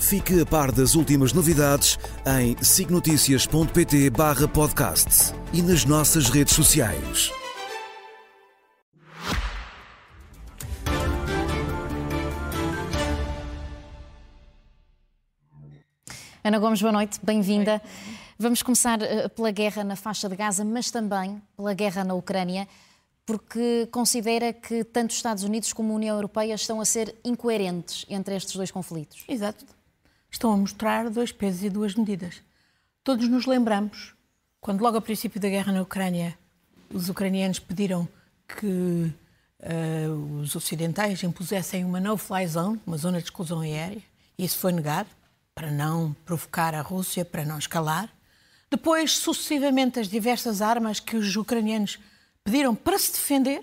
[0.00, 7.30] Fique a par das últimas novidades em signoticias.pt barra podcast e nas nossas redes sociais.
[16.42, 17.80] Ana Gomes, boa noite, bem-vinda.
[18.38, 22.66] Vamos começar eh, pela guerra na faixa de Gaza, mas também pela guerra na Ucrânia,
[23.26, 28.06] porque considera que tanto os Estados Unidos como a União Europeia estão a ser incoerentes
[28.08, 29.24] entre estes dois conflitos.
[29.28, 29.79] Exato.
[30.30, 32.40] Estão a mostrar dois pesos e duas medidas.
[33.02, 34.14] Todos nos lembramos,
[34.60, 36.38] quando logo ao princípio da guerra na Ucrânia,
[36.92, 38.08] os ucranianos pediram
[38.46, 39.12] que
[39.60, 44.02] uh, os ocidentais impusessem uma no-fly zone, uma zona de exclusão aérea,
[44.38, 45.08] e isso foi negado
[45.54, 48.08] para não provocar a Rússia, para não escalar.
[48.70, 51.98] Depois, sucessivamente, as diversas armas que os ucranianos
[52.44, 53.62] pediram para se defender,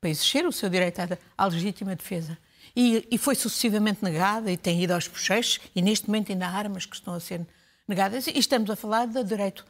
[0.00, 1.00] para exercer o seu direito
[1.36, 2.38] à legítima defesa.
[2.76, 6.50] E, e, foi sucessivamente negada e tem ido aos bochechos e neste momento ainda há
[6.50, 7.40] armas que estão a ser
[7.88, 8.26] negadas.
[8.26, 9.64] E estamos a falar do direito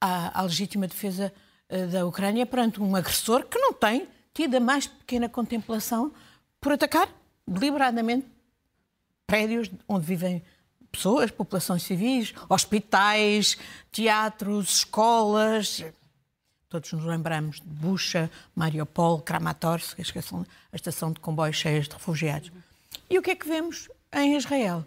[0.00, 1.32] à, à legítima defesa
[1.68, 6.12] uh, da Ucrânia perante um agressor que não tem tido a mais pequena contemplação
[6.60, 7.08] por atacar
[7.46, 8.26] deliberadamente
[9.26, 10.42] prédios onde vivem
[10.92, 13.56] pessoas, populações civis, hospitais,
[13.90, 15.82] teatros, escolas.
[16.72, 22.50] Todos nos lembramos de Bucha, Mariupol, Kramatorsk, a estação de comboios cheias de refugiados.
[23.10, 24.82] E o que é que vemos em Israel?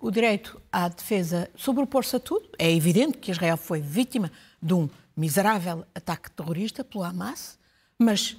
[0.00, 2.48] O direito à defesa sobrepor-se a tudo.
[2.58, 7.58] É evidente que Israel foi vítima de um miserável ataque terrorista pelo Hamas,
[7.98, 8.30] mas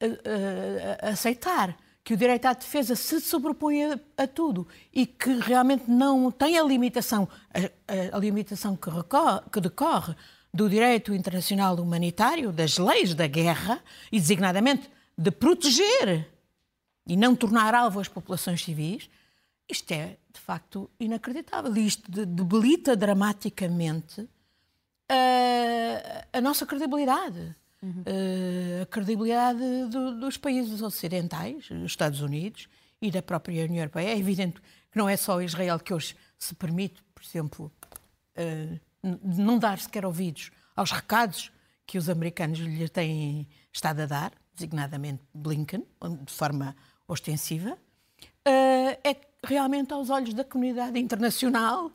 [0.00, 5.34] uh, uh, aceitar que o direito à defesa se sobrepõe a, a tudo e que
[5.34, 10.16] realmente não tem a limitação, a, a, a limitação que, recorre, que decorre
[10.54, 13.82] do direito internacional humanitário, das leis da guerra,
[14.12, 14.88] e designadamente
[15.18, 16.30] de proteger
[17.06, 19.10] e não tornar alvo as populações civis,
[19.68, 21.76] isto é, de facto, inacreditável.
[21.76, 24.28] Isto debilita dramaticamente
[25.08, 27.54] a, a nossa credibilidade
[27.84, 28.02] uhum.
[28.02, 32.68] uh, a credibilidade do, dos países ocidentais, dos Estados Unidos
[33.00, 34.08] e da própria União Europeia.
[34.08, 34.60] É evidente
[34.90, 37.72] que não é só Israel que hoje se permite, por exemplo,
[38.38, 38.80] uh,
[39.22, 41.52] não dar sequer ouvidos aos recados
[41.86, 45.84] que os americanos lhe têm estado a dar, designadamente Blinken,
[46.24, 46.74] de forma
[47.06, 51.90] ostensiva, uh, é realmente aos olhos da comunidade internacional,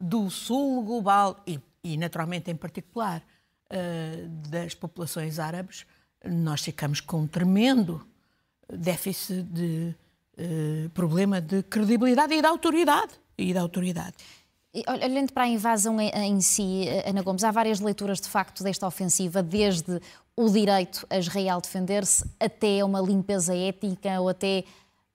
[0.00, 3.22] do Sul global e, e naturalmente, em particular,
[3.70, 5.86] uh, das populações árabes,
[6.24, 8.06] nós ficamos com um tremendo
[8.68, 9.94] déficit de
[10.38, 13.12] uh, problema de credibilidade e de autoridade.
[13.36, 14.14] E de autoridade.
[15.02, 19.42] Olhando para a invasão em si, Ana Gomes, há várias leituras de facto desta ofensiva,
[19.42, 20.00] desde
[20.34, 24.64] o direito a Israel defender-se até uma limpeza étnica ou até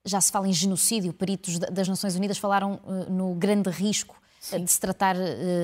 [0.06, 1.12] já se fala em genocídio.
[1.12, 4.64] Peritos das Nações Unidas falaram uh, no grande risco Sim.
[4.64, 5.20] de se tratar uh,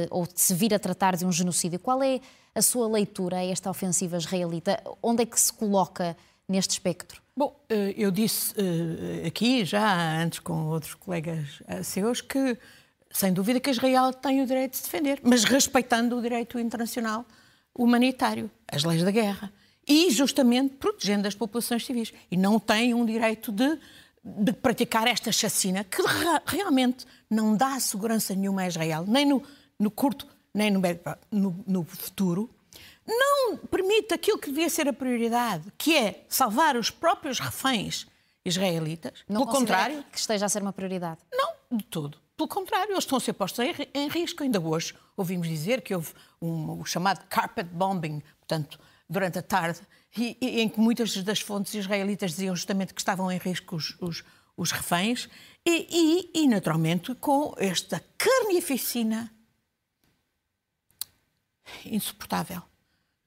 [0.09, 1.79] ou de se vir a tratar de um genocídio.
[1.79, 2.19] Qual é
[2.55, 4.81] a sua leitura a esta ofensiva israelita?
[5.01, 6.17] Onde é que se coloca
[6.47, 7.21] neste espectro?
[7.35, 12.57] Bom, eh, eu disse eh, aqui, já antes com outros colegas eh, seus, que
[13.13, 17.25] sem dúvida que Israel tem o direito de se defender, mas respeitando o direito internacional
[17.73, 19.53] humanitário, as leis da guerra,
[19.87, 22.11] e justamente protegendo as populações civis.
[22.31, 23.79] E não tem um direito de,
[24.23, 26.01] de praticar esta chacina, que
[26.47, 29.43] realmente não dá segurança nenhuma a Israel, nem no,
[29.79, 30.81] no curto nem no,
[31.31, 32.49] no, no futuro,
[33.07, 38.07] não permite aquilo que devia ser a prioridade, que é salvar os próprios reféns
[38.45, 39.23] israelitas.
[39.27, 40.03] Não Pelo contrário.
[40.11, 41.19] que esteja a ser uma prioridade?
[41.31, 42.22] Não, de todo.
[42.35, 44.43] Pelo contrário, eles estão a ser postos em, risco.
[44.43, 49.81] Ainda hoje ouvimos dizer que houve um, o chamado carpet bombing, portanto, durante a tarde,
[50.17, 53.95] e, e, em que muitas das fontes israelitas diziam justamente que estavam em risco os,
[53.99, 54.23] os,
[54.57, 55.29] os reféns,
[55.65, 59.31] e, e, e, naturalmente com esta carnificina
[61.85, 62.61] insuportável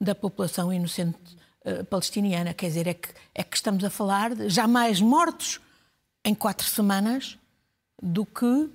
[0.00, 2.52] da população inocente uh, palestiniana.
[2.52, 5.60] Quer dizer, é que, é que estamos a falar de mais mortos
[6.24, 7.38] em quatro semanas
[8.02, 8.70] do que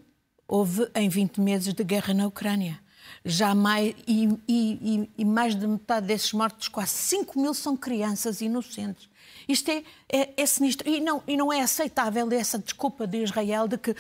[0.52, 2.78] houve em 20 meses de guerra na Ucrânia.
[3.24, 8.42] Já mais, e, e, e, mais de metade desses mortos, quase 5 mil, são crianças
[8.42, 9.08] inocentes.
[9.48, 10.90] Isto é, é, é sinistro.
[10.90, 13.96] E não, e não é aceitável essa desculpa de Israel de que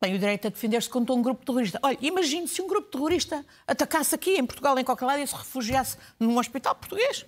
[0.00, 1.78] tem o direito a defender-se contra um grupo terrorista.
[1.80, 5.34] Olha, imagine se um grupo terrorista atacasse aqui em Portugal, em qualquer lado, e se
[5.34, 7.24] refugiasse num hospital português,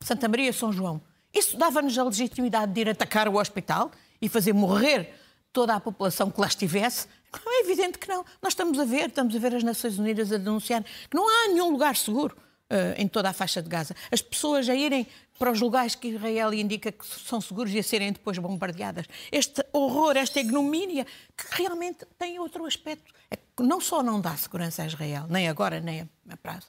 [0.00, 1.02] Santa Maria São João.
[1.34, 3.90] Isso dava-nos a legitimidade de ir atacar o hospital
[4.22, 5.12] e fazer morrer
[5.52, 7.08] toda a população que lá estivesse?
[7.44, 8.24] É evidente que não.
[8.40, 11.48] Nós estamos a ver, estamos a ver as Nações Unidas a denunciar que não há
[11.48, 12.36] nenhum lugar seguro
[12.70, 13.94] uh, em toda a faixa de Gaza.
[14.10, 15.06] As pessoas a irem
[15.38, 19.06] para os lugares que Israel indica que são seguros e a serem depois bombardeadas.
[19.30, 21.04] Este horror, esta ignomínia,
[21.36, 23.12] que realmente tem outro aspecto.
[23.30, 26.68] É que não só não dá segurança a Israel, nem agora, nem a prazo,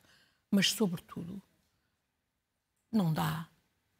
[0.51, 1.41] mas, sobretudo,
[2.91, 3.47] não dá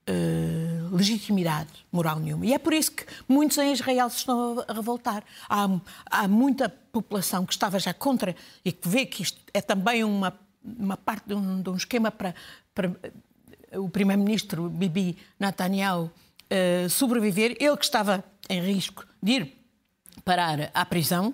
[0.07, 2.45] uh, legitimidade moral nenhuma.
[2.45, 5.23] E é por isso que muitos em Israel se estão a revoltar.
[5.49, 5.67] Há,
[6.09, 10.37] há muita população que estava já contra e que vê que isto é também uma,
[10.63, 12.33] uma parte de um, de um esquema para,
[12.73, 12.91] para
[13.71, 17.55] eh, o primeiro-ministro Bibi Netanyahu uh, sobreviver.
[17.59, 19.57] Ele que estava em risco de ir
[20.23, 21.33] parar à prisão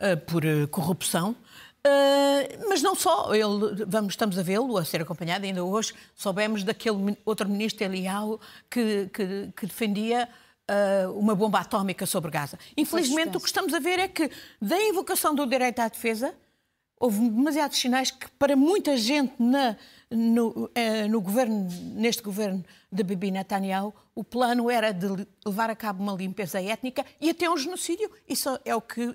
[0.00, 1.36] uh, por corrupção.
[1.86, 6.64] Uh, mas não só, ele, vamos, estamos a vê-lo a ser acompanhado, ainda hoje soubemos
[6.64, 8.40] daquele outro ministro, Elial,
[8.70, 10.26] que, que, que defendia
[10.70, 12.58] uh, uma bomba atómica sobre Gaza.
[12.74, 14.30] Infelizmente, o que estamos a ver é que,
[14.62, 16.34] da invocação do direito à defesa,
[16.98, 19.76] houve demasiados sinais que, para muita gente na,
[20.10, 25.06] no, uh, no governo, neste governo de Bibi Netanyahu, o plano era de
[25.44, 28.10] levar a cabo uma limpeza étnica e até um genocídio.
[28.26, 29.14] Isso é o que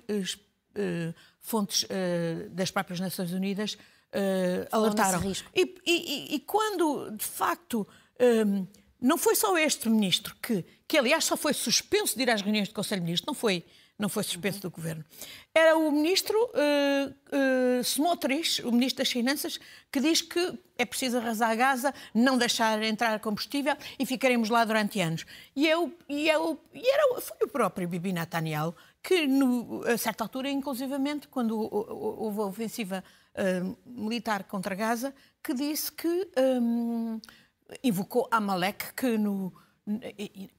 [1.40, 5.20] fontes uh, das próprias Nações Unidas uh, alertaram.
[5.54, 7.86] E, e, e, quando, de facto,
[8.20, 8.66] um, ehm,
[9.00, 12.68] não foi só este ministro que, que, aliás, só foi suspenso de ir às reuniões
[12.68, 13.64] do Conselho de Ministros, não foi,
[13.98, 14.62] não foi suspenso uhum.
[14.62, 15.04] do governo.
[15.54, 19.58] Era o ministro uh, uh, Smotrich, o ministro das Finanças,
[19.90, 24.64] que diz que é preciso arrasar a Gaza, não deixar entrar combustível e ficaremos lá
[24.64, 25.24] durante anos.
[25.56, 30.24] E, eu, e, eu, e era, foi o próprio Bibi Netanyahu que no, a certa
[30.24, 33.02] altura, inclusivamente, quando houve a ofensiva
[33.34, 36.28] uh, militar contra Gaza, que disse que
[36.60, 37.20] um,
[37.82, 39.52] invocou Amalek, que no,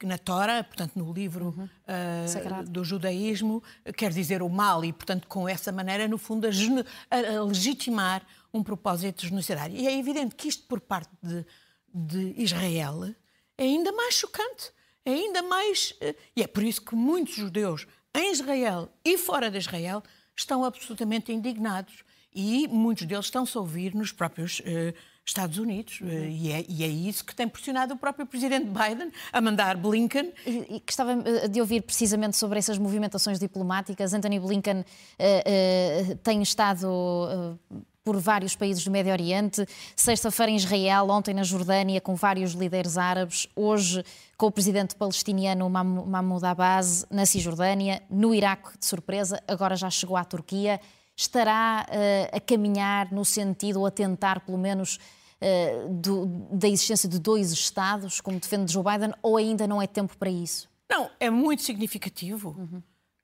[0.03, 1.65] na Tora, portanto no livro uhum.
[1.65, 3.61] uh, do judaísmo,
[3.95, 8.63] quer dizer o mal e, portanto, com essa maneira, no fundo, a, a legitimar um
[8.63, 9.75] propósito genocidário.
[9.75, 11.45] E é evidente que isto, por parte de,
[11.93, 13.13] de Israel,
[13.57, 14.71] é ainda mais chocante,
[15.05, 15.91] é ainda mais...
[16.01, 17.85] Uh, e é por isso que muitos judeus
[18.15, 20.03] em Israel e fora de Israel
[20.35, 22.03] estão absolutamente indignados
[22.33, 24.93] e muitos deles estão-se a ouvir nos próprios uh,
[25.25, 26.07] Estados Unidos uhum.
[26.07, 29.75] uh, e, é, e, é, isso que tem pressionado o próprio presidente Biden a mandar
[29.77, 30.33] Blinken.
[30.45, 34.13] E, e gostava eh, de ouvir precisamente sobre essas movimentações diplomáticas.
[34.13, 37.59] Anthony Blinken uh, tem estado
[38.03, 39.65] por vários países do Médio Oriente.
[39.95, 43.47] Sexta-feira em Israel, ontem na Jordânia, com vários líderes árabes.
[43.55, 44.03] Hoje
[44.37, 48.01] com o presidente palestiniano Mahmoud Abbas na Cisjordânia.
[48.09, 50.79] No Iraque, de surpresa, agora já chegou à Turquia.
[51.15, 54.97] Estará uh, a caminhar no sentido, ou a tentar, pelo menos,
[55.41, 59.85] uh, do, da existência de dois Estados, como defende Joe Biden, ou ainda não é
[59.85, 60.67] tempo para isso?
[60.89, 62.55] Não, é muito significativo.
[62.57, 62.81] Uhum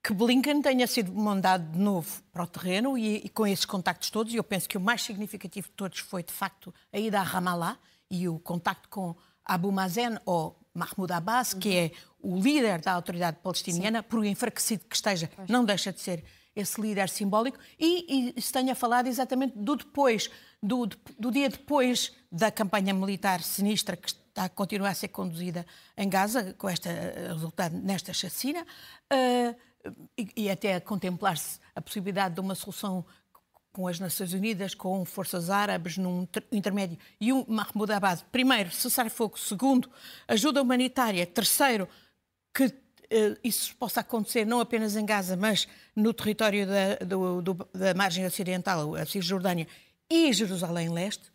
[0.07, 4.09] que Blinken tenha sido mandado de novo para o terreno e, e, com esses contactos
[4.09, 7.19] todos, e eu penso que o mais significativo de todos foi, de facto, a ida
[7.19, 7.77] a Ramallah
[8.09, 13.39] e o contacto com Abu Mazen, ou Mahmoud Abbas, que é o líder da autoridade
[13.43, 14.05] palestiniana, Sim.
[14.07, 15.49] por enfraquecido que esteja, pois.
[15.49, 16.23] não deixa de ser
[16.55, 20.29] esse líder simbólico, e, e se tenha falado exatamente do depois,
[20.63, 20.87] do,
[21.19, 25.65] do dia depois da campanha militar sinistra que está a continuar a ser conduzida
[25.97, 26.87] em Gaza, com este
[27.27, 28.65] resultado nesta chacina.
[29.11, 29.66] Uh,
[30.17, 33.05] e, e até contemplar-se a possibilidade de uma solução
[33.77, 39.07] com as Nações Unidas, com forças árabes num intermédio, e um Mahmoud Abbas, primeiro, cessar
[39.07, 39.87] fogo, segundo,
[40.27, 41.87] ajuda humanitária, terceiro,
[42.51, 42.73] que uh,
[43.43, 48.25] isso possa acontecer não apenas em Gaza, mas no território da, do, do, da margem
[48.25, 49.67] ocidental, a Cisjordânia
[50.09, 51.31] e Jerusalém Leste,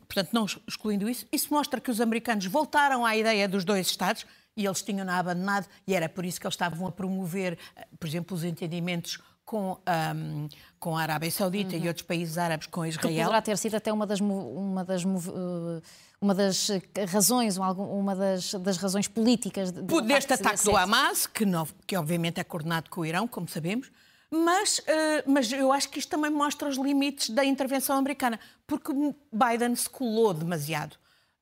[0.00, 4.26] portanto, não excluindo isso, isso mostra que os americanos voltaram à ideia dos dois Estados,
[4.56, 8.06] e eles tinham-na abandonado, e era por isso que eles estavam a promover, eh, por
[8.06, 9.78] exemplo, os entendimentos com,
[10.14, 11.82] um, com a Arábia Saudita uhum.
[11.82, 13.08] e outros países árabes com Israel.
[13.08, 15.82] Que poderá ter sido até uma das, uma das, eh,
[16.20, 16.68] uma das
[17.08, 22.38] razões, uma das, das razões políticas de, deste ataque do Hamas, que, não, que obviamente
[22.38, 23.90] é coordenado com o Irão, como sabemos,
[24.30, 24.82] mas, uh,
[25.26, 28.92] mas eu acho que isto também mostra os limites da intervenção americana, porque
[29.32, 30.96] Biden se colou demasiado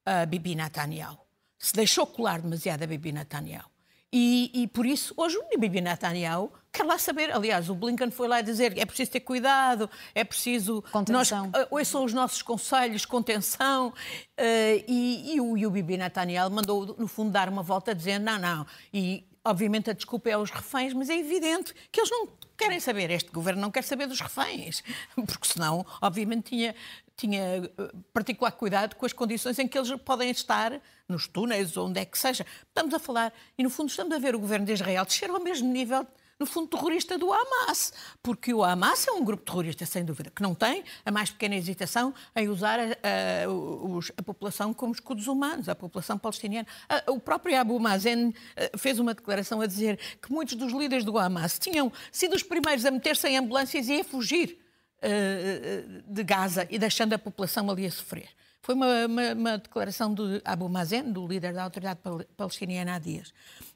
[0.06, 1.27] a Bibi Netanyahu
[1.58, 3.68] se deixou colar demasiado a Bibi Netanyahu.
[4.10, 7.30] E, e, por isso, hoje o Bibi Netanyahu quer lá saber.
[7.30, 10.82] Aliás, o Blinken foi lá dizer é preciso ter cuidado, é preciso.
[10.90, 11.50] Contenção.
[11.52, 13.88] Nós, uh, são os nossos conselhos, contenção.
[13.88, 18.24] Uh, e, e, o, e o Bibi Netanyahu mandou, no fundo, dar uma volta dizendo
[18.24, 18.66] não, não.
[18.94, 23.10] E obviamente a desculpa é aos reféns, mas é evidente que eles não querem saber.
[23.10, 24.82] Este governo não quer saber dos reféns,
[25.14, 26.74] porque senão, obviamente, tinha,
[27.18, 27.70] tinha eh,
[28.12, 32.16] particular cuidado com as condições em que eles podem estar, nos túneis, onde é que
[32.16, 32.46] seja.
[32.68, 35.40] Estamos a falar, e no fundo estamos a ver o governo de Israel descer ao
[35.40, 36.06] mesmo nível
[36.38, 40.40] no fundo, terrorista do Hamas, porque o Hamas é um grupo terrorista, sem dúvida, que
[40.40, 45.68] não tem a mais pequena hesitação em usar a, a, a população como escudos humanos,
[45.68, 46.68] a população palestiniana.
[46.88, 51.04] A, o próprio Abu Mazen eh, fez uma declaração a dizer que muitos dos líderes
[51.04, 54.67] do Hamas tinham sido os primeiros a meter-se em ambulâncias e a fugir
[55.02, 58.28] uh, de Gaza e deixando a população ali a sofrer.
[58.62, 62.00] Foi uma, uma, uma declaração de Abu Mazen, do líder da autoridade
[62.36, 63.28] palestiniana há dias.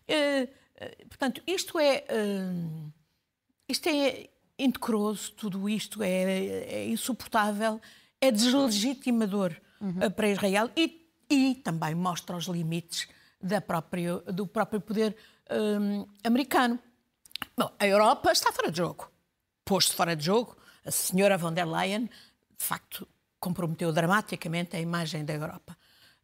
[0.08, 2.04] Uh, eh, portanto, isto é,
[3.68, 7.80] isto é indecoroso, tudo isto é, é insuportável,
[8.20, 10.10] é deslegitimador uhum.
[10.10, 13.08] para Israel e, e, também mostra os limites
[13.40, 15.16] da própria, do próprio poder
[15.50, 16.78] um, americano.
[17.56, 19.10] Bom, a Europa está fora de jogo.
[19.64, 22.08] Posto fora de jogo, a senhora von der Leyen,
[22.58, 23.06] de facto,
[23.38, 25.76] comprometeu dramaticamente a imagem da Europa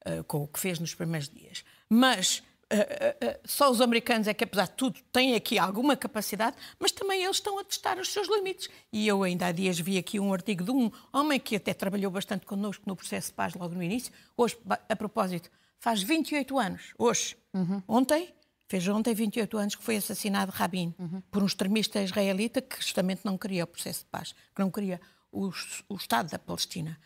[0.07, 1.65] uh, com o que fez nos primeiros dias.
[1.89, 5.97] Mas Uh, uh, uh, só os americanos é que, apesar de tudo, têm aqui alguma
[5.97, 8.69] capacidade, mas também eles estão a testar os seus limites.
[8.93, 12.11] E eu ainda há dias vi aqui um artigo de um homem que até trabalhou
[12.11, 14.13] bastante connosco no processo de paz logo no início.
[14.37, 17.83] Hoje, a propósito, faz 28 anos, hoje, uhum.
[17.89, 18.35] ontem,
[18.69, 21.21] fez ontem 28 anos que foi assassinado Rabin uhum.
[21.31, 25.01] por um extremista israelita que justamente não queria o processo de paz, que não queria
[25.33, 25.51] o,
[25.89, 26.99] o Estado da Palestina.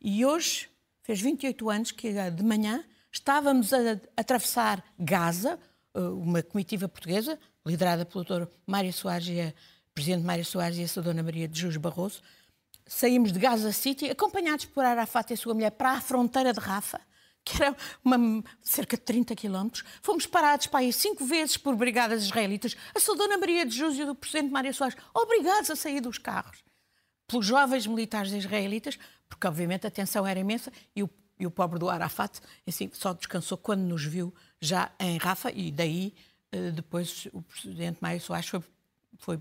[0.00, 0.68] e hoje,
[1.02, 5.58] fez 28 anos que de manhã Estávamos a, a atravessar Gaza,
[5.94, 9.52] eh, uma comitiva portuguesa, liderada pelo doutor Mário Soares e a
[9.94, 12.22] presidente Mário Soares e a sua dona Maria de Jus Barroso.
[12.86, 16.60] Saímos de Gaza City, acompanhados por Arafat e a sua mulher, para a fronteira de
[16.60, 17.00] Rafa,
[17.48, 19.84] que era uma, cerca de 30 quilómetros.
[20.02, 22.76] Fomos parados para aí cinco vezes por brigadas israelitas.
[22.94, 26.18] A sua dona Maria de Jus e o presidente Mário Soares, obrigados a sair dos
[26.18, 26.62] carros
[27.26, 31.78] pelos jovens militares israelitas, porque obviamente a tensão era imensa e o e o pobre
[31.78, 36.12] do Arafat assim, só descansou quando nos viu já em Rafa e daí
[36.50, 38.60] eh, depois o presidente Mário Soares foi,
[39.18, 39.40] foi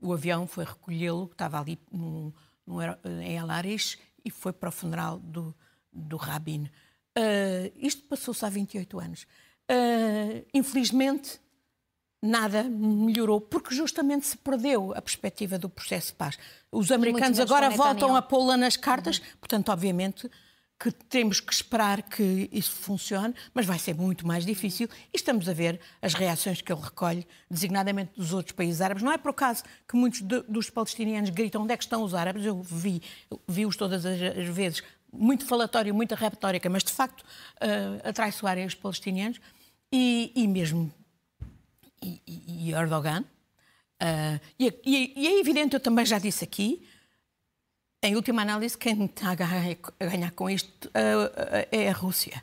[0.00, 2.34] o avião foi recolhê-lo, estava ali no,
[2.66, 2.80] no,
[3.22, 5.54] em Alaris e foi para o funeral do,
[5.92, 6.68] do Rabin.
[7.16, 9.26] Uh, isto passou-se há 28 anos.
[9.70, 11.40] Uh, infelizmente,
[12.20, 16.38] nada melhorou, porque justamente se perdeu a perspectiva do processo de paz.
[16.72, 19.24] Os americanos agora voltam a pô-la nas cartas, uhum.
[19.40, 20.30] portanto, obviamente,
[20.78, 25.48] que temos que esperar que isso funcione, mas vai ser muito mais difícil e estamos
[25.48, 29.02] a ver as reações que ele recolhe, designadamente dos outros países árabes.
[29.02, 32.12] Não é por acaso que muitos de, dos palestinianos gritam onde é que estão os
[32.12, 33.00] árabes, eu vi,
[33.48, 34.82] vi-os todas as, as, vezes,
[35.16, 39.40] muito falatório, muita retórica, mas de facto uh, atraiçoarem os palestinianos
[39.92, 40.92] e, e mesmo
[42.02, 43.24] e, e Erdogan.
[44.02, 46.86] Uh, e, e é evidente, eu também já disse aqui,
[48.02, 49.34] em última análise, quem está a
[50.06, 50.90] ganhar com isto
[51.72, 52.42] é a Rússia.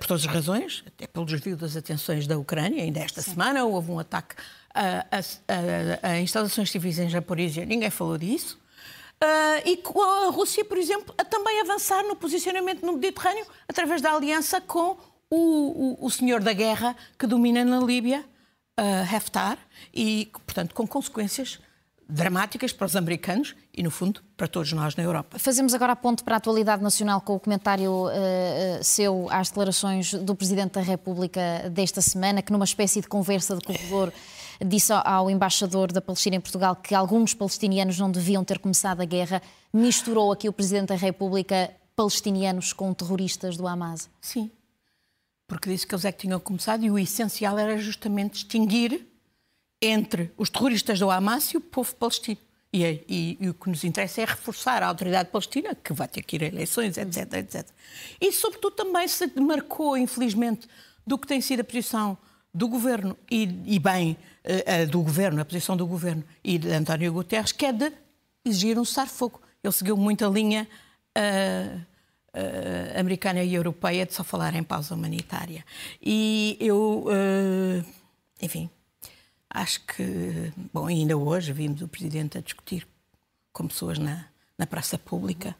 [0.00, 2.82] Por todas as razões, até pelo desvio das atenções da Ucrânia.
[2.82, 3.32] Ainda esta Sim.
[3.32, 4.36] semana houve um ataque
[4.74, 8.58] a, a, a, instalações civis em Japorizhia, ninguém falou disso.
[9.64, 14.12] E com a Rússia, por exemplo, a também avançar no posicionamento no Mediterrâneo através da
[14.12, 14.96] aliança com
[15.30, 18.24] o, o, o senhor da guerra que domina na Líbia,
[19.14, 19.58] Haftar,
[19.92, 21.60] e, portanto, com consequências
[22.08, 25.38] dramáticas para os americanos e, no fundo, para todos nós na Europa.
[25.38, 28.10] Fazemos agora a ponte para a atualidade nacional com o comentário uh,
[28.82, 33.64] seu às declarações do Presidente da República desta semana, que numa espécie de conversa de
[33.64, 34.12] corredor
[34.64, 39.04] disse ao embaixador da Palestina em Portugal que alguns palestinianos não deviam ter começado a
[39.04, 39.40] guerra.
[39.72, 44.10] Misturou aqui o Presidente da República palestinianos com terroristas do Hamas.
[44.20, 44.50] Sim,
[45.46, 49.06] porque disse que eles é que tinham começado e o essencial era justamente distinguir
[49.80, 52.40] entre os terroristas do Hamas e o povo palestino.
[52.72, 56.22] E, e, e, o que nos interessa é reforçar a autoridade palestina, que vai ter
[56.22, 57.68] que ir a eleições, etc, etc.
[58.20, 60.66] E, sobretudo, também se demarcou, infelizmente,
[61.06, 62.18] do que tem sido a posição
[62.54, 67.12] do governo, e, e bem, uh, do governo, a posição do governo e de António
[67.12, 67.92] Guterres, que é de
[68.44, 69.40] exigir um cessar-fogo.
[69.62, 70.68] Ele seguiu muito a linha
[71.18, 75.64] uh, uh, americana e europeia de só falar em pausa humanitária.
[76.00, 77.06] E eu,
[78.40, 78.70] enfim,
[79.54, 82.84] Acho que, bom, ainda hoje vimos o Presidente a discutir
[83.52, 84.26] com pessoas na,
[84.58, 85.54] na praça pública.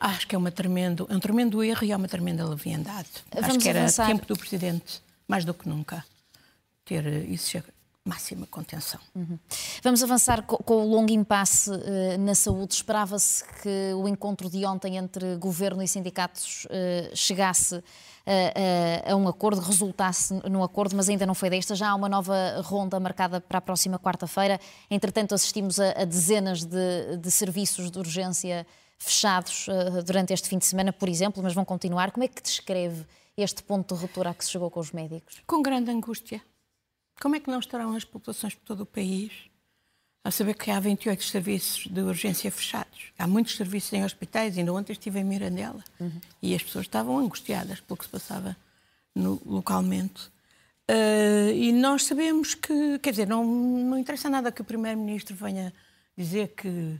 [0.00, 3.08] Acho que é, uma tremendo, é um tremendo erro e é uma tremenda leviandade.
[3.32, 4.06] Vamos acho que era avançar.
[4.06, 6.02] tempo do Presidente, mais do que nunca,
[6.86, 7.58] ter isso
[8.04, 8.98] máxima contenção.
[9.14, 9.38] Uhum.
[9.82, 12.74] Vamos avançar com, o longo impasse uh, na saúde.
[12.74, 17.82] Esperava-se que o encontro de ontem entre governo e sindicatos uh, chegasse uh,
[19.12, 21.74] a um acordo, resultasse num acordo, mas ainda não foi desta.
[21.74, 24.58] Já há uma nova ronda marcada para a próxima quarta-feira.
[24.90, 28.66] Entretanto, assistimos a, a dezenas de, de, serviços de urgência
[29.00, 29.66] fechados
[30.06, 32.12] durante este fim de semana, por exemplo, mas vão continuar.
[32.12, 33.04] Como é que descreve
[33.36, 35.42] este ponto de ruptura a que se chegou com os médicos?
[35.46, 36.40] Com grande angústia
[37.20, 39.30] como é que não estarão as populações por todo o país
[40.24, 43.12] a saber que há 28 serviços de urgência fechados?
[43.18, 46.20] Há muitos serviços em hospitais, ainda ontem estive em Mirandela uhum.
[46.42, 48.56] e as pessoas estavam angustiadas pelo que se passava
[49.14, 50.28] no, localmente.
[50.90, 55.72] Uh, e nós sabemos que, quer dizer, não, não interessa nada que o Primeiro-Ministro venha
[56.16, 56.98] dizer que,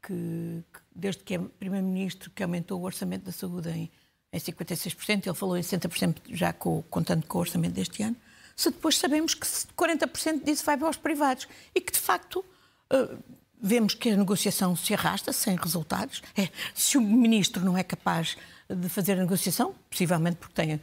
[0.00, 0.64] que,
[0.98, 3.90] desde que é Primeiro-Ministro que aumentou o orçamento da saúde em,
[4.32, 8.16] em 56%, ele falou em 60% já com, contando com o orçamento deste ano,
[8.56, 12.44] se depois sabemos que 40% disso vai para os privados e que, de facto,
[12.92, 13.18] uh,
[13.60, 16.22] vemos que a negociação se arrasta sem resultados.
[16.36, 18.36] É, se o ministro não é capaz
[18.68, 20.80] de fazer a negociação, possivelmente porque tem uh,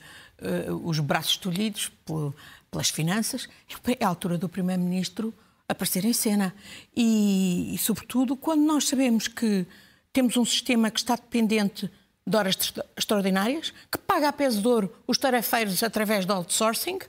[0.84, 1.91] os braços tolhidos
[2.72, 3.50] pelas finanças,
[4.00, 5.34] é a altura do primeiro-ministro
[5.67, 6.53] aparecer em cena.
[6.95, 9.65] E, e, sobretudo, quando nós sabemos que
[10.15, 11.91] temos um sistema que está dependente
[12.25, 12.55] de horas
[12.98, 17.00] extraordinárias, que paga a peso de ouro os tarefeiros através do outsourcing,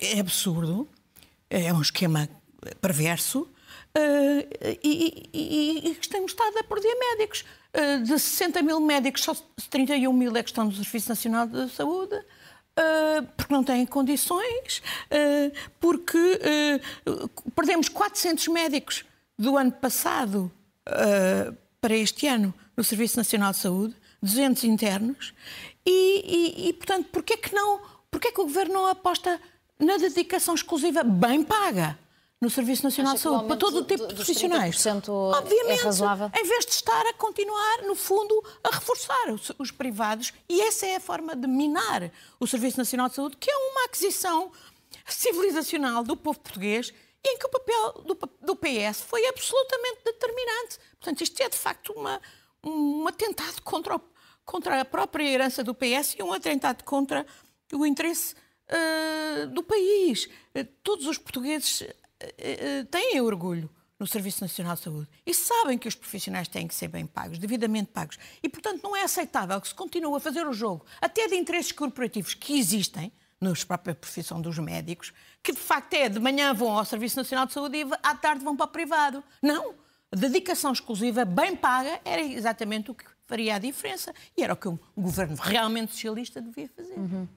[0.00, 0.88] é absurdo,
[1.50, 2.28] é um esquema
[2.80, 7.44] perverso uh, e, e, e, temos estado a perder médicos.
[7.74, 9.34] Uh, de 60 mil médicos, só
[9.68, 12.14] 31 mil é que estão no Serviço Nacional de Saúde.
[12.14, 14.80] Uh, porque não têm condições,
[15.80, 16.18] porque
[17.54, 19.04] perdemos 400 médicos
[19.36, 20.50] do ano passado
[21.80, 25.32] para este ano no Serviço Nacional de Saúde, 200 internos,
[25.84, 29.40] e, e, e portanto, porquê que não, porquê que o Governo não aposta
[29.78, 31.98] na dedicação exclusiva bem paga
[32.40, 34.86] no Serviço Nacional de Saúde, para todo o tipo de profissionais.
[34.86, 36.30] É Obviamente, é razoável.
[36.34, 40.86] em vez de estar a continuar, no fundo, a reforçar os, os, privados, e essa
[40.86, 44.50] é a forma de minar o Serviço Nacional de Saúde, que é uma aquisição
[45.06, 50.78] civilizacional do povo português, em que o papel do, do PS foi absolutamente determinante.
[50.98, 52.20] Portanto, isto é, de facto, uma,
[52.64, 54.00] um atentado contra, o,
[54.44, 57.26] contra a própria herança do PS e um atentado contra
[57.72, 60.26] o interesse uh, do país.
[60.54, 65.86] Uh, todos os portugueses uh, têm orgulho no Serviço Nacional de Saúde e sabem que
[65.86, 68.18] os profissionais têm que ser bem pagos, devidamente pagos.
[68.42, 71.70] E, portanto, não é aceitável que se continue a fazer o jogo, até de interesses
[71.70, 76.78] corporativos que existem, na própria profissão dos médicos, que de facto é de manhã vão
[76.78, 79.22] ao Serviço Nacional de Saúde e à tarde vão para o privado.
[79.42, 79.74] Não!
[80.12, 84.12] A dedicação exclusiva, bem paga, era exatamente o que faria a diferença.
[84.36, 86.94] E era o que um governo realmente socialista devia fazer.
[86.94, 87.28] Uhum.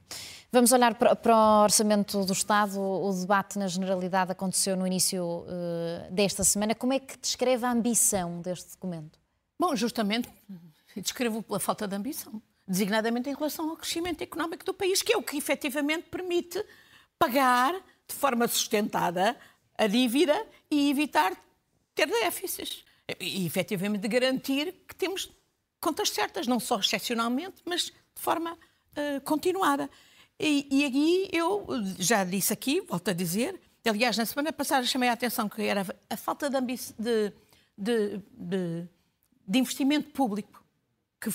[0.50, 2.80] Vamos olhar para, o orçamento do Estado.
[2.80, 6.74] O debate na Generalidade aconteceu no início uh, desta semana.
[6.74, 9.18] Como é que descreve a ambição deste documento?
[9.58, 10.28] Bom, justamente
[10.96, 15.16] descrevo pela falta de ambição, designadamente em relação ao crescimento económico do país, que é
[15.16, 16.64] o que efetivamente permite
[17.18, 17.74] pagar
[18.08, 19.36] de forma sustentada
[19.76, 21.32] a dívida e evitar
[21.94, 22.84] ter déficits.
[23.20, 25.30] E efetivamente garantir que temos
[25.80, 29.90] contas certas, não só excepcionalmente, mas de forma uh, continuada.
[30.38, 31.66] E, e aqui eu
[31.98, 35.86] já disse aqui, volto a dizer, aliás, na semana passada chamei a atenção que era
[36.08, 36.60] a falta de,
[36.98, 37.32] de,
[37.76, 38.20] de,
[39.46, 40.64] de, investimento público
[41.20, 41.30] que,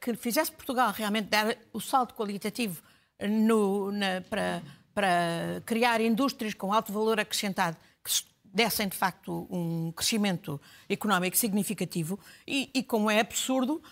[0.00, 2.82] que, fizesse Portugal realmente dar o salto qualitativo
[3.20, 4.62] no, na, para,
[4.94, 8.10] para criar indústrias com alto valor acrescentado que
[8.44, 13.82] dessem de facto um crescimento económico significativo e, e como é absurdo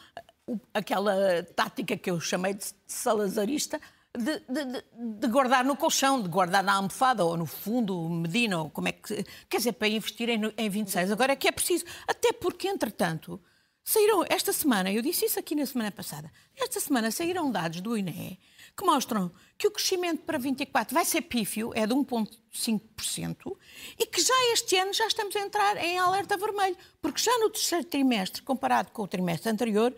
[0.72, 3.80] aquela tática que eu chamei de salazarista
[4.16, 4.84] de, de,
[5.20, 8.92] de, guardar no colchão, de guardar na almofada ou no fundo Medina, ou como é
[8.92, 9.24] que.
[9.48, 11.10] Quer dizer, para investir em, em 26.
[11.10, 11.86] Agora é que é preciso.
[12.06, 13.40] Até porque, entretanto,
[13.82, 17.96] saíram esta semana, eu disse isso aqui na semana passada, esta semana saíram dados do
[17.96, 18.38] INE
[18.76, 23.56] que mostram que o crescimento para 24 vai ser pífio, é de 1,5%,
[23.98, 27.50] e que já este ano já estamos a entrar em alerta vermelho, porque já no
[27.50, 29.94] terceiro trimestre, comparado com o trimestre anterior,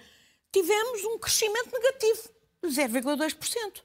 [0.53, 2.29] tivemos um crescimento negativo
[2.63, 3.83] de 0,2%.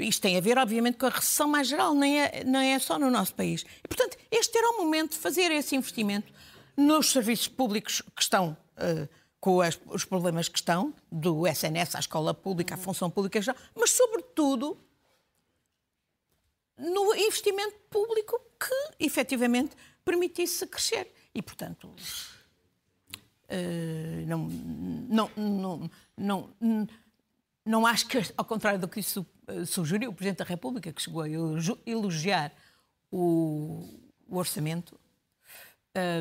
[0.00, 2.98] Isto tem a ver, obviamente, com a recessão mais geral, nem é, nem é só
[2.98, 3.64] no nosso país.
[3.84, 6.32] E, portanto, este era o momento de fazer esse investimento
[6.76, 9.08] nos serviços públicos que estão uh,
[9.40, 13.40] com as, os problemas que estão, do SNS à escola pública, à função pública,
[13.74, 14.78] mas, sobretudo,
[16.76, 19.74] no investimento público que, efetivamente,
[20.04, 21.12] permitisse crescer.
[21.34, 21.88] E, portanto,
[23.48, 24.48] uh, não,
[25.08, 26.88] não, não, não,
[27.64, 31.02] não acho que, ao contrário do que isso eh, sugeriu o Presidente da República, que
[31.02, 31.28] chegou a
[31.86, 32.52] elogiar
[33.10, 33.86] o,
[34.28, 34.98] o orçamento,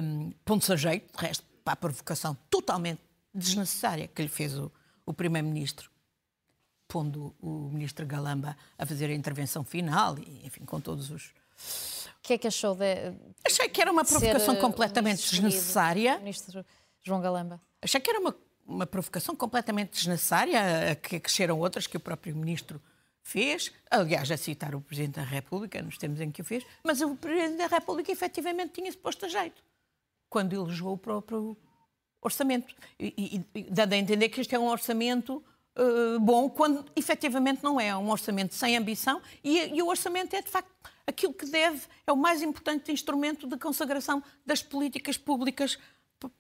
[0.04, 3.02] um, ponto-se a jeito, de resto, para a provocação totalmente
[3.34, 4.72] desnecessária que lhe fez o,
[5.06, 5.90] o Primeiro-Ministro,
[6.88, 11.26] pondo o Ministro Galamba a fazer a intervenção final, e, enfim, com todos os.
[11.26, 13.14] O que é que achou de.
[13.46, 16.18] Achei que era uma provocação ser, completamente desnecessária.
[16.20, 16.66] Ministro
[17.02, 17.62] João Galamba.
[17.82, 22.36] Achei que era uma, uma provocação completamente desnecessária, a que acresceram outras que o próprio
[22.36, 22.82] Ministro
[23.22, 27.02] fez, aliás, a citar o Presidente da República, nos termos em que o fez, mas
[27.02, 29.62] o Presidente da República efetivamente tinha-se posto a jeito
[30.30, 31.58] quando elegeu o próprio
[32.22, 32.74] orçamento.
[33.00, 35.44] E, e, dando a entender que este é um orçamento
[35.78, 37.88] uh, bom, quando efetivamente não é.
[37.88, 40.72] É um orçamento sem ambição e, e, o orçamento é, de facto,
[41.08, 45.78] aquilo que deve, é o mais importante instrumento de consagração das políticas públicas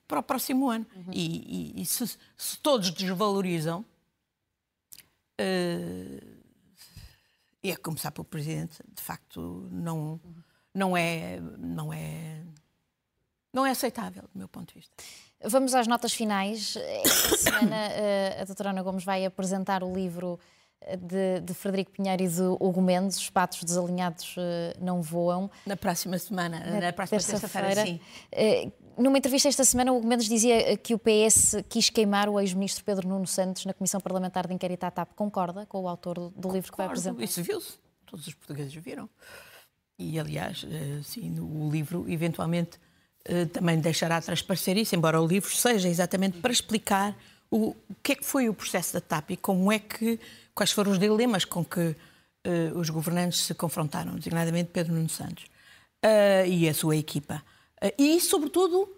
[0.07, 0.85] para o próximo ano.
[0.95, 1.13] Uhum.
[1.13, 3.85] E, se, se, todos desvalorizam.
[5.39, 6.39] Uh,
[7.63, 10.19] e a começar pelo Presidente, de facto, não,
[10.73, 12.41] não, é, não, é,
[13.53, 14.93] não é aceitável, do meu ponto de vista.
[15.43, 16.75] Vamos às notas finais.
[16.75, 20.39] Esta semana eh, a doutora Ana Gomes vai apresentar o livro
[20.81, 25.49] eh, de, de, Frederico Pinheiro e de Hugo Mendes, Os Patos Desalinhados eh, Não Voam.
[25.65, 28.71] Na próxima semana, na, na próxima terça-feira, terça sim.
[28.97, 32.83] Numa entrevista esta semana, o Hugo Mendes dizia que o PS quis queimar o ex-ministro
[32.83, 35.13] Pedro Nuno Santos na Comissão Parlamentar de Inquérito à TAP.
[35.15, 37.23] Concorda com o autor do, do livro que vai apresentar?
[37.23, 37.79] Isso viu-se.
[38.05, 39.09] Todos os portugueses viram.
[39.97, 40.65] E, aliás,
[41.03, 42.77] sim, o livro, eventualmente,
[43.53, 47.15] também deixará transparecer isso, embora o livro seja exatamente para explicar
[47.51, 50.19] o, o que é que foi o processo da TAP e como é que,
[50.53, 55.45] quais foram os dilemas com que uh, os governantes se confrontaram, designadamente Pedro Nuno Santos
[56.05, 57.43] uh, e a sua equipa.
[57.81, 58.95] Uh, e, sobretudo,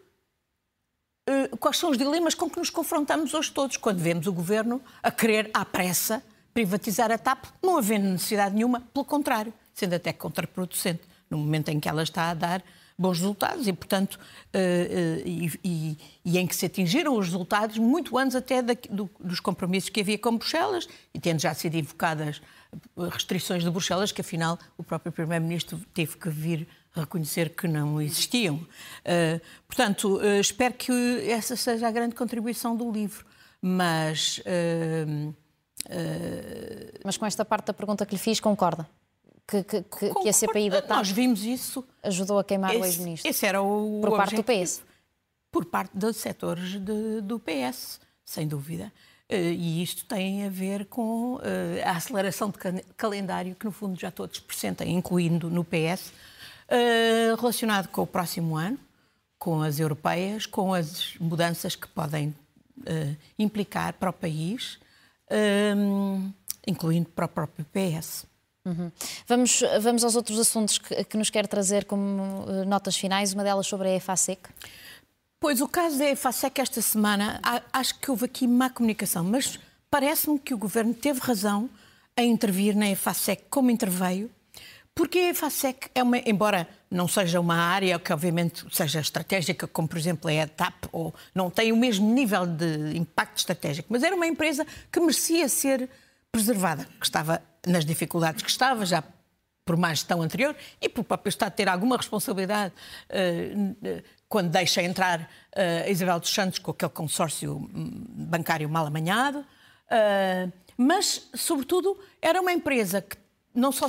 [1.60, 5.12] quais são os dilemas com que nos confrontamos hoje todos, quando vemos o governo a
[5.12, 6.22] querer, à pressa,
[6.54, 11.80] privatizar a TAP, não havendo necessidade nenhuma, pelo contrário, sendo até contraproducente, no momento em
[11.80, 12.64] que ela está a dar
[13.02, 17.78] bons resultados e, portanto, uh, uh, e, e, e, em que se atingiram os resultados
[17.80, 21.76] muito antes até da, do, dos compromissos que havia com Bruxelas e tendo já sido
[21.76, 22.42] invocadas
[23.12, 28.56] restrições de Bruxelas que, afinal, o próprio Primeiro-Ministro teve que vir reconhecer que não existiam.
[28.56, 30.92] Uh, portanto, espero que
[31.30, 33.26] essa seja a grande contribuição do livro,
[33.62, 34.42] mas...
[37.04, 38.88] Mas com esta parte da pergunta que lhe fiz, concorda?
[39.52, 41.86] Que, que, que, que a CPI da TAP Nós vimos isso.
[42.02, 43.30] ajudou a queimar esse, o ex-ministro.
[43.30, 44.00] Esse era o.
[44.02, 44.82] Por parte do PS.
[45.52, 48.92] Por parte dos setores de, do PS, sem dúvida.
[49.28, 54.00] Eh, e isto tem a ver com eh, a aceleração de calendário que, no fundo,
[54.00, 56.14] já todos pressentem, incluindo no PS,
[56.70, 58.80] eh, relacionado com o próximo ano,
[59.38, 62.34] com as europeias, com as mudanças que podem
[63.38, 64.80] implicar para o país,
[66.66, 68.26] incluindo para o próprio PS.
[68.66, 68.92] Uhum.
[69.28, 73.44] Vamos, vamos aos outros assuntos que, que, nos quer trazer como uh, notas finais, uma
[73.44, 74.42] delas sobre a EFASEC.
[75.40, 77.42] Pois o caso da EFASEC esta semana,
[77.74, 81.68] acho que houve aqui má comunicação, mas parece-me que o Governo teve razão
[82.16, 84.30] a intervir na EFASEC como interveio,
[84.94, 89.88] porque a EFASEC é uma, embora não seja uma área que obviamente seja estratégica, como
[89.88, 94.04] por exemplo é a TAP, ou não tem o mesmo nível de impacto estratégico, mas
[94.04, 95.90] era uma empresa que merecia ser
[96.32, 99.04] preservada, que estava nas dificuldades que estava, já
[99.66, 102.74] por má gestão anterior, e por próprio Estado ter alguma responsabilidade
[103.10, 109.40] uh, quando deixa entrar uh, Isabel dos Santos com aquele consórcio hum, bancário mal amanhado.
[109.40, 113.18] Uh, mas, sobretudo, era uma empresa que
[113.54, 113.88] não só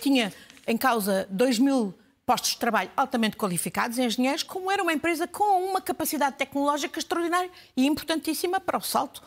[0.00, 0.32] tinha
[0.66, 5.64] em causa 2 mil postos de trabalho altamente qualificados, engenheiros, como era uma empresa com
[5.64, 9.22] uma capacidade tecnológica extraordinária e importantíssima para o salto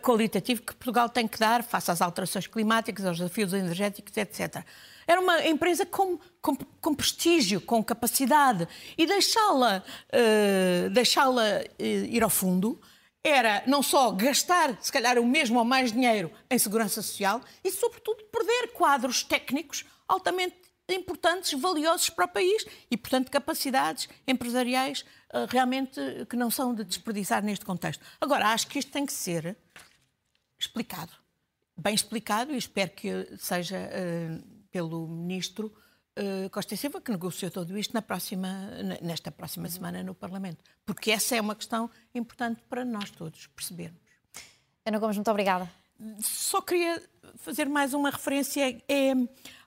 [0.00, 4.64] qualitativo que Portugal tem que dar face às alterações climáticas, aos desafios energéticos, etc.
[5.06, 11.34] Era uma empresa com, com, com prestígio, com capacidade, e deixá-la uh, deixá uh,
[11.78, 12.80] ir ao fundo
[13.24, 17.70] era não só gastar, se calhar, o mesmo ou mais dinheiro em segurança social e,
[17.70, 20.56] sobretudo, perder quadros técnicos altamente
[20.88, 25.04] importantes, valiosos para o país e, portanto, capacidades empresariais uh,
[25.48, 28.04] realmente que não são de desperdiçar neste contexto.
[28.20, 29.56] Agora, acho que isto tem que ser
[30.58, 31.12] explicado.
[31.76, 35.72] Bem explicado e espero que seja uh, pelo Ministro
[36.18, 38.48] uh, Costa Silva, que negociou tudo isto na próxima,
[39.00, 40.62] nesta próxima semana no Parlamento.
[40.84, 44.00] Porque essa é uma questão importante para nós todos percebermos.
[44.84, 45.70] Ana Gomes, muito obrigada.
[46.20, 47.00] Só queria
[47.36, 49.12] fazer mais uma referência é,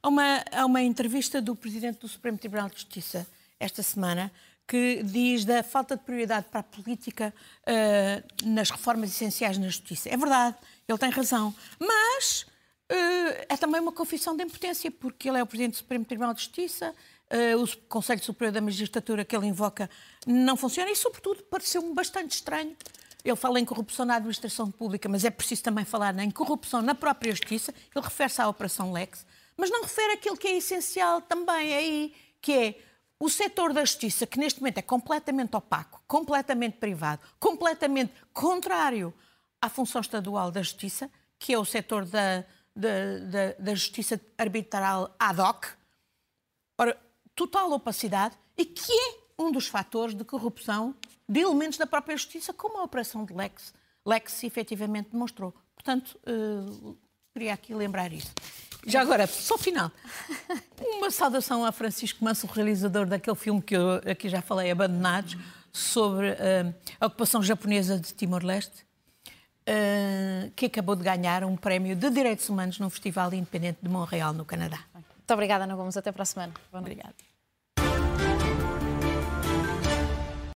[0.04, 3.26] a, uma, a uma entrevista do Presidente do Supremo Tribunal de Justiça
[3.60, 4.32] esta semana,
[4.68, 10.10] que diz da falta de prioridade para a política uh, nas reformas essenciais na justiça.
[10.10, 10.56] É verdade,
[10.88, 11.54] ele tem razão.
[11.80, 12.46] Mas
[12.92, 16.34] uh, é também uma confissão de impotência, porque ele é o Presidente do Supremo Tribunal
[16.34, 16.94] de Justiça,
[17.32, 19.90] uh, o Conselho Superior da Magistratura que ele invoca
[20.26, 22.76] não funciona e, sobretudo, pareceu-me bastante estranho.
[23.24, 26.94] Ele fala em corrupção na administração pública, mas é preciso também falar em corrupção na
[26.94, 27.74] própria justiça.
[27.96, 29.26] Ele refere-se à Operação Lex,
[29.58, 32.80] mas não refere aquilo que é essencial também aí, que é
[33.20, 39.14] o setor da justiça, que neste momento é completamente opaco, completamente privado, completamente contrário
[39.62, 45.16] à função estadual da justiça, que é o setor da, da, da, da justiça arbitral
[45.18, 45.66] ad hoc,
[46.80, 47.00] ora,
[47.34, 50.96] total opacidade, e que é um dos fatores de corrupção
[51.28, 53.74] de elementos da própria justiça, como a operação de Lex,
[54.06, 55.54] Lex efetivamente demonstrou.
[55.74, 56.98] Portanto, uh,
[57.34, 58.32] queria aqui lembrar isso.
[58.86, 59.92] Já agora, só final.
[60.98, 65.36] Uma saudação a Francisco Manso, realizador daquele filme que eu aqui já falei, Abandonados,
[65.72, 68.86] sobre uh, a ocupação japonesa de Timor-Leste,
[69.68, 74.34] uh, que acabou de ganhar um prémio de Direitos Humanos no Festival Independente de Montreal,
[74.34, 74.80] no Canadá.
[74.94, 75.98] Muito obrigada, Ana Gomes.
[75.98, 76.54] Até para a semana.
[76.72, 77.16] Obrigada.